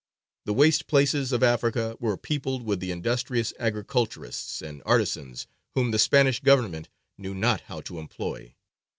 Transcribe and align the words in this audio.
The 0.45 0.53
waste 0.55 0.87
places 0.87 1.31
of 1.31 1.43
Africa 1.43 1.95
were 1.99 2.17
peopled 2.17 2.63
with 2.63 2.79
the 2.79 2.89
industrious 2.89 3.53
agriculturists 3.59 4.59
and 4.59 4.81
artisans 4.83 5.45
whom 5.75 5.91
the 5.91 5.99
Spanish 5.99 6.39
Government 6.39 6.89
knew 7.19 7.35
not 7.35 7.61
how 7.61 7.81
to 7.81 7.99
employ. 7.99 8.55